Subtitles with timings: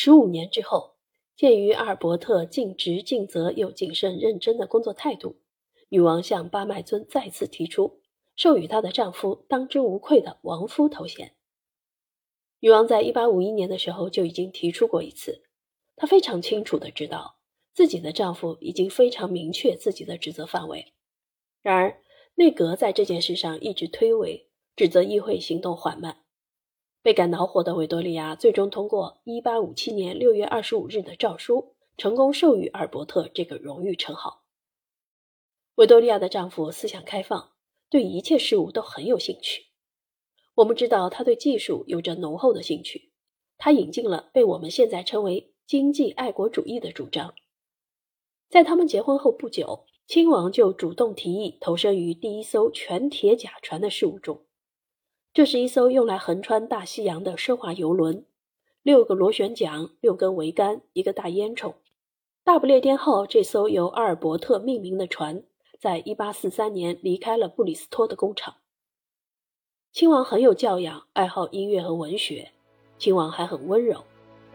[0.00, 0.94] 十五年之后，
[1.34, 5.40] 鉴于阿尔伯特尽职尽责又谨慎认真的工作态度，
[5.88, 8.00] 女王向巴麦尊再次提出
[8.36, 11.34] 授予她的丈夫当之无愧的王夫头衔。
[12.60, 15.42] 女王在一八五一年的时候就已经提出过一次，
[15.96, 17.40] 她非常清楚的知道
[17.74, 20.92] 自己的丈夫已经非常明确自己的职责范围。
[21.60, 22.00] 然而，
[22.36, 24.44] 内阁在这件事上一直推诿，
[24.76, 26.18] 指责议会行动缓慢。
[27.00, 34.42] 倍感恼火的维多利亚最终通过一八五七年六月二十五日的诏书，成功授予阿尔伯特这个荣誉称号。
[35.76, 37.52] 维多利亚的丈夫思想开放，
[37.88, 39.66] 对一切事物都很有兴趣。
[40.56, 43.12] 我们知道他对技术有着浓厚的兴趣，
[43.56, 47.32] 他引进了被我们现在称为经济爱国主义的主张。
[48.48, 54.47] 在他们结婚后不久，亲王就主动提议投身于第一艘全铁甲船的事务中。
[55.38, 58.24] 这是一艘用来横穿大西洋的奢华游轮，
[58.82, 61.74] 六个螺旋桨、六根桅杆、一个大烟囱。
[62.42, 65.44] 大不列颠号这艘由阿尔伯特命名的船，
[65.78, 68.56] 在1843年离开了布里斯托的工厂。
[69.92, 72.50] 亲王很有教养，爱好音乐和文学。
[72.98, 74.02] 亲王还很温柔，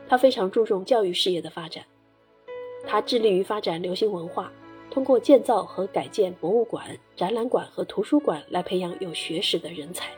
[0.09, 1.85] 他非常注重教育事业的发展。
[2.85, 4.51] 他致力于发展流行文化，
[4.91, 10.11] 通过建造和改建博物馆、展览馆和图书馆来培养有学识的人才。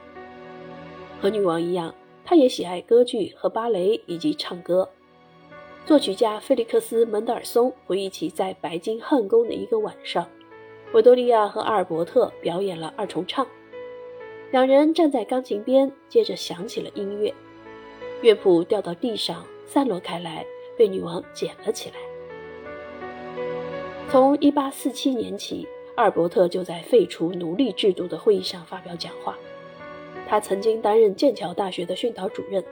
[1.21, 4.89] 和女王一样，她也喜爱歌剧和芭蕾以及唱歌。
[5.85, 10.27] 作曲家菲利克斯·门德尔松回忆起在白金汉宫的一个晚上，
[10.93, 13.45] 维多利亚和阿尔伯特表演了二重唱。
[14.51, 17.33] 两人站在钢琴边，接着响起了音乐，
[18.21, 20.45] 乐谱掉到地上，散落开来，
[20.77, 21.95] 被女王捡了起来。
[24.09, 29.37] 从1847年起，阿尔伯特就在废除奴隶制度的会议上发表讲话。
[30.27, 32.63] 他曾经担任剑桥大学的训导主任，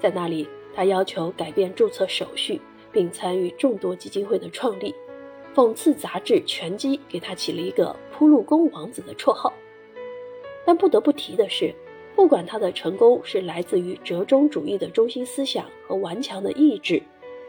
[0.00, 4.94] 在那里，他要求改变注册手续，并参与众多基金会的创立。
[5.54, 9.52] 讽刺杂志《拳击》给他起了一个“铺路工王子”的绰号。
[10.64, 11.74] 但不得不提的是，
[12.14, 17.02] 不管他的成功是来自于折中主义的中心思想和顽强的意志，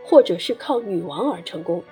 [0.03, 1.83] 或者是靠女王而成功，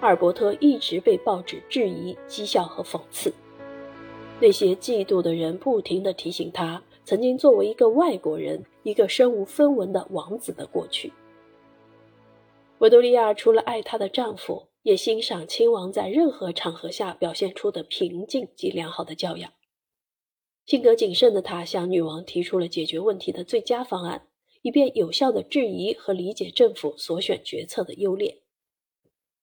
[0.00, 3.32] 阿尔伯特一直被报纸质疑、讥笑和讽刺。
[4.40, 11.12] 那些嫉妒的人不停地提醒他，曾经作为一个外国人、一个身无分文的王子的过去。
[12.78, 19.52] 维多利亚除了爱她的丈夫，也欣赏亲王在任何场合下表现出的平静及良好的教养。
[20.64, 24.28] 性格谨慎的她向女王提出了解决问题的最佳方案，
[24.62, 28.38] 以便有效地质疑和理解政府所选决策的优劣。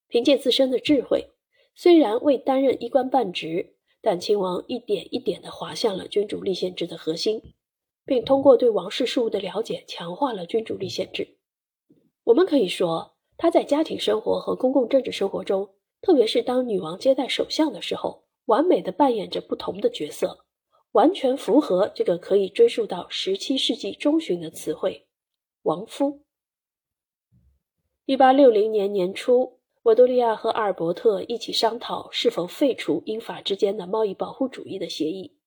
[0.08, 1.28] 凭借自身的智慧，
[1.76, 3.76] 虽然未担任一官半职，
[4.08, 7.42] 但亲王一点一点地滑向了君主立宪制的核心，
[8.06, 11.36] 并通过对王室事务的了解，强化了君主立宪制。
[12.24, 20.46] 我们可以说，他在家庭生活和公共政治生活中，特别是当女王接待首相的时候，完美地扮演着不同的角色。
[20.94, 25.06] 完全符合这个可以追溯到十七世纪中旬的词汇
[25.64, 26.22] “王夫”。
[28.08, 29.57] 一八六零年年初，
[29.88, 35.38] 维多利亚和阿尔伯特一起商讨是否废除英法之间的贸易保护主义的协议。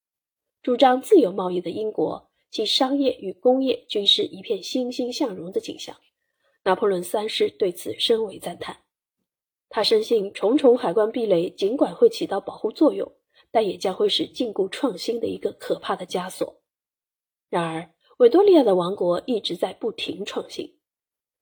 [0.63, 5.95] 主张自由贸易的英国，其商业与工业均是一片欣欣向荣的景象。
[6.63, 8.77] 拿破仑三世对此深为赞叹。
[9.69, 13.11] 他深信，重重海关壁垒尽管会起到保护作用。
[13.51, 16.61] 但也将会是禁锢创新的一个可怕的枷锁。
[17.49, 20.77] 然而，维多利亚的王国一直在不停创新。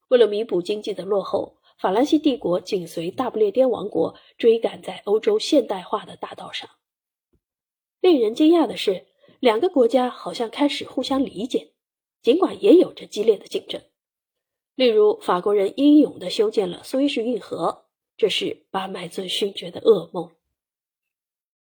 [0.10, 6.70] 为了弥补经济的落后，法兰西帝国紧随大不列颠王国追赶在欧洲现代化的大道上。
[8.02, 9.08] 令人惊讶的是，
[9.40, 11.72] 两个国家好像开始互相理解，
[12.22, 13.82] 尽管也有着激烈的竞争。
[14.76, 17.86] 例如，法国人英勇地修建了苏伊士运河，
[18.18, 20.32] 这是巴麦尊勋爵的噩梦。